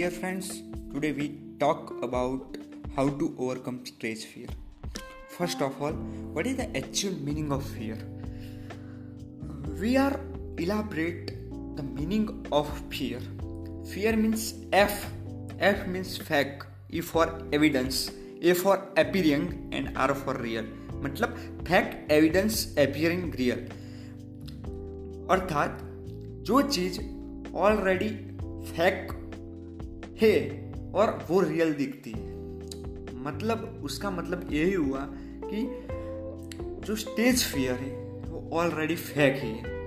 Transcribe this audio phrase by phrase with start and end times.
[0.00, 0.50] Dear friends
[0.92, 1.26] today we
[1.60, 2.56] talk about
[2.96, 4.54] how to overcome stress fear
[5.36, 8.04] first of all what is the actual meaning of fear
[9.80, 10.16] we are
[10.60, 13.28] elaborate the meaning of fear
[13.92, 15.04] fear means F
[15.64, 18.08] F means fake E for evidence
[18.44, 20.72] A for appearing and R for real
[21.04, 21.36] मतलब
[21.68, 23.66] fact evidence appearing real
[25.30, 25.78] अर्थात
[26.46, 27.00] जो चीज़
[27.58, 28.08] already
[28.74, 29.18] fact
[30.20, 30.34] है
[30.94, 32.28] और वो real दिखती है।
[33.16, 35.06] मतलब उसका मतलब यही हुआ
[35.44, 35.66] कि
[36.86, 39.78] जो स्टेज फियर है, वो ऑलरेडी फेक ही। है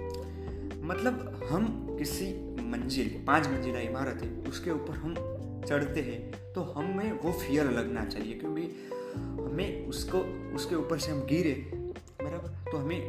[0.83, 2.25] मतलब हम किसी
[2.61, 5.13] मंजिल, पाँच मंजिला इमारत है, उसके ऊपर हम
[5.67, 8.61] चढ़ते हैं तो हमें वो फियर लगना चाहिए क्योंकि
[9.15, 10.19] हमें उसको,
[10.55, 11.53] उसके ऊपर से हम गिरे,
[12.21, 12.71] बराबर?
[12.71, 13.01] तो हमें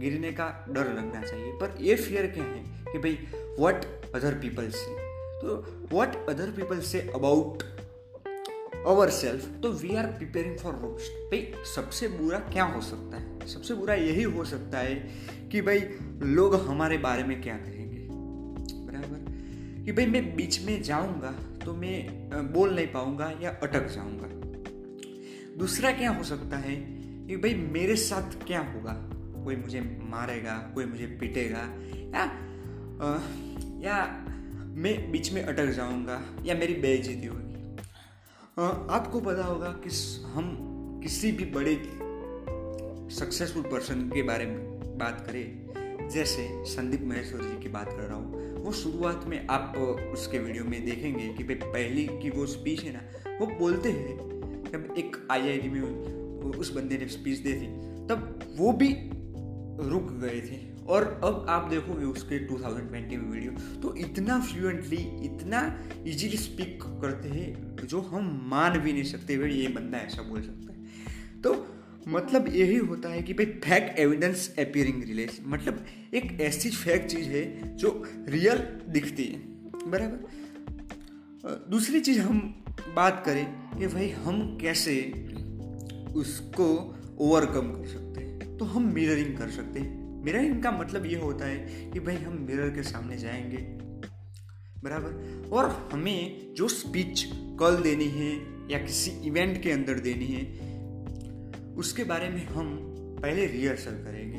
[0.00, 3.18] गिरने का डर लगना चाहिए। पर ये फियर क्या है कि भाई
[3.58, 5.07] व्हाट अदर पीपल से
[5.42, 5.56] तो
[5.92, 7.62] what other people say about
[8.86, 13.46] our self तो we are preparing for roast भाई सबसे बुरा क्या हो सकता है?
[13.46, 14.94] सबसे बुरा यही हो सकता है
[15.52, 15.80] कि भाई
[16.22, 18.08] लोग हमारे बारे में क्या कहेंगे?
[18.86, 19.84] बराबर?
[19.84, 21.30] कि भाई मैं बीच में जाऊँगा
[21.64, 24.28] तो मैं बोल नहीं पाऊँगा या अटक जाऊँगा।
[25.58, 26.76] दूसरा क्या हो सकता है
[27.28, 29.10] कि भाई मेरे साथ क्या होगा?
[29.44, 31.62] कोई मुझे मारेगा कोई मुझे पीटेगा
[32.16, 32.22] या
[33.02, 33.18] आ,
[33.80, 34.24] या
[34.76, 37.46] मैं बीच में अटक जाऊँगा, या मेरी बेइज्जती होगी।
[38.90, 39.90] आपको पता होगा कि
[40.26, 41.74] हम किसी भी बड़े
[43.14, 44.58] सक्सेसफुल पर्सन के बारे में
[44.98, 49.76] बात करें। जैसे संदीप महेश्वर जी की बात कर रहा हूँ, वो शुरुआत में आप,
[50.12, 53.02] उसके वीडियो में देखेंगे कि भाई पहली की वो स्पीच है ना,
[53.40, 54.16] वो बोलते हैं,
[54.72, 55.80] जब एक आईआईटी में
[56.50, 57.66] उस बंदे ने स्पीच दी थी
[58.08, 58.88] तब वो भी
[59.82, 65.88] रुक गए थे। और अब आप देखोगे उसके 2020 में वीडियो तो इतना फ्लुएंटली इतना
[66.06, 70.42] इजीली स्पीक करते हैं, जो हम मान भी नहीं सकते, भाई, ये बंदा ऐसा बोल
[70.42, 70.78] सकता है।
[71.42, 71.66] तो
[72.08, 77.28] मतलब यही होता है कि भाई फैक्ट एविडेंस अपियरिंग रिलेशन मतलब एक ऐसी फैक्ट चीज़
[77.28, 79.38] है जो रियल दिखती है,
[79.90, 80.26] बराबर?
[81.70, 82.64] दूसरी चीज़ हम
[82.96, 83.46] बात करें
[83.78, 85.12] कि भाई, हम कैसे
[86.14, 86.66] उसको
[87.18, 88.58] ओवरकम कर सकते हैं?
[88.58, 92.46] तो हम मिररिंग कर सकते हैं। मिररिंग का मतलब ये होता है कि भाई हम
[92.50, 93.56] मिरर के सामने जाएँगे।
[94.84, 95.42] बराबर?
[95.52, 98.32] और हमें जो स्पीच कल देनी है
[98.70, 100.68] या किसी इवेंट के अंदर देनी है,
[101.76, 102.78] उसके बारे में हम
[103.22, 104.38] पहले रिहर्सल करेंगे।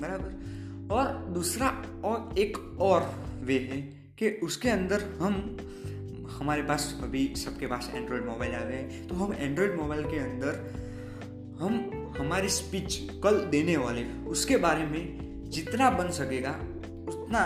[0.00, 0.46] बराबर?
[0.94, 1.68] और दूसरा
[2.04, 3.80] और एक और वे है
[4.18, 5.56] कि उसके अंदर हम,
[6.30, 10.52] हमारे पास अभी सबके पास एंड्रॉयड मोबाइल आ गए तो हम एंड्रॉयड मोबाइल के अंदर
[11.60, 16.50] हम हमारी स्पीच कल देने वाले उसके बारे में जितना बन सकेगा
[17.08, 17.40] उतना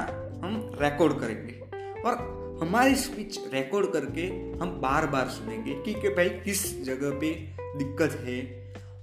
[0.44, 1.60] हम रिकॉर्ड करेंगे।
[2.02, 2.14] और
[2.62, 4.26] हमारी स्पीच रिकॉर्ड करके
[4.58, 7.30] हम बार बार सुनेंगे कि, कि भाई किस जगह पे
[7.78, 8.38] दिक्कत है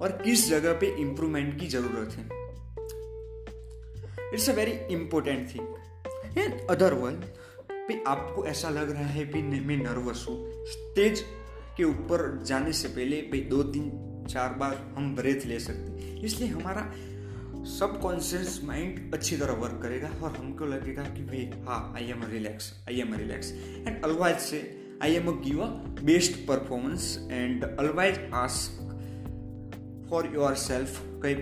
[0.02, 2.26] और किस जगह पे इम्प्रूवमेंट की ज़रूरत है।
[4.34, 5.68] It's a very important thing
[6.38, 7.20] in other world
[7.88, 11.26] भी आपको ऐसा लग रहा है भी मैं नर्वस हूँ। स्टेज
[11.78, 13.92] के ऊपर जाने से पहले भाई दो तीन
[14.28, 16.94] चार बार हम ब्रेथ ले सकते इसलिए हमारा
[17.66, 22.74] सबकॉन्शियस माइंड अच्छी तरह वर्क करेगा और हमको लगेगा कि भाई हाँ I am relax
[22.90, 23.52] I am relax
[23.88, 25.68] and always say I am give a
[26.04, 28.84] best performance and always ask
[30.10, 31.36] for yourself कहीं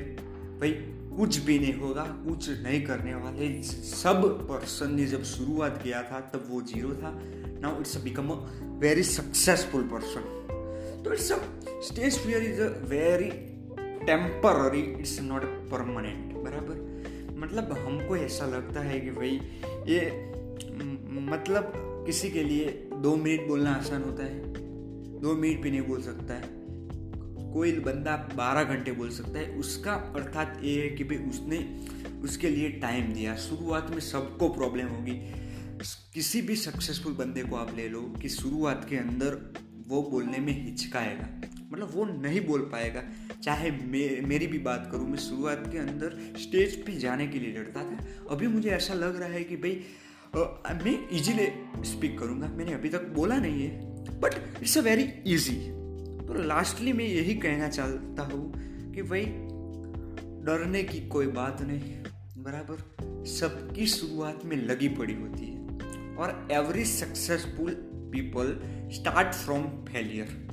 [0.56, 0.72] भाई,
[1.18, 6.20] कुछ भी नहीं होगा, कुछ नहीं करने वाले। सब पर्सन ने जब शुरुआत किया था,
[6.20, 7.22] तब वो ज़ीरो था।
[7.62, 8.36] Now it's become a
[8.80, 10.45] very successful person
[11.06, 11.38] तो it's a
[11.84, 13.30] stage fear is a very
[14.06, 16.78] temporary it's not permanent बराबर?
[17.38, 19.40] मतलब हमको ऐसा लगता है कि भाई,
[19.88, 20.00] ये
[21.22, 21.72] मतलब
[22.08, 24.40] किसी के लिए दो मिनट बोलना आसान होता है,
[25.20, 26.50] दो मिनट भी नहीं बोल सकता है।
[27.54, 31.60] कोई बंदा बारह घंटे बोल सकता है, उसका अर्थात ये है कि भाई उसने
[32.24, 35.14] उसके लिए टाइम दिया। शुरुआत में सबको प्रॉब्लम होगी।
[36.14, 39.54] किसी भी सक्सेसफुल बंदे को आप ले लो कि शुरुआत के अंदर
[39.88, 41.28] वो बोलने में हिचकाएगा।
[41.72, 43.04] मतलब वो नहीं बोल पाएगा।
[43.44, 47.52] चाहे मे, मेरी भी बात करूँ मैं शुरुआत के अंदर स्टेज पे जाने के लिए
[47.52, 47.98] डरता था।
[48.32, 49.82] अभी मुझे ऐसा लग रहा है कि भाई
[50.36, 51.48] मैं इजीली
[51.86, 55.56] स्पीक करूँगा। मैंने अभी तक बोला नहीं है but it's a very easy
[56.28, 58.44] तो लास्टली मैं यही कहना चाहता हूँ
[58.94, 59.26] कि भाई
[60.46, 61.94] डरने की कोई बात नहीं
[62.44, 67.72] बराबर। सबकी शुरुआत में लगी पड़ी होती है। और every successful
[68.16, 68.58] people
[68.94, 70.44] start from failure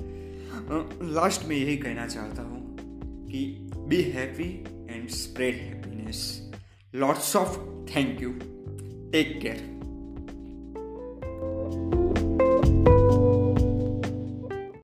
[1.13, 2.61] last में यही कहना चाहता हूँ
[3.27, 3.45] कि
[3.89, 4.49] be happy
[4.89, 6.25] and spread happiness
[6.95, 7.57] lots of
[7.95, 8.33] thank you
[9.11, 9.72] take care